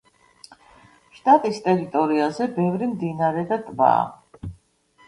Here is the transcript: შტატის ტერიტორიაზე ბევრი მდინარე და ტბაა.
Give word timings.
შტატის 1.17 1.59
ტერიტორიაზე 1.67 2.49
ბევრი 2.57 2.89
მდინარე 2.95 3.47
და 3.55 3.63
ტბაა. 3.71 4.53